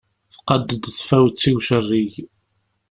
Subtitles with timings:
[0.33, 2.13] Tqadd-d tfawet i ucerrig.